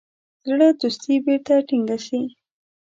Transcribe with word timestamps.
زړه 0.47 0.67
دوستي 0.81 1.15
بیرته 1.25 1.53
ټینګه 1.67 1.97
سي. 2.07 2.21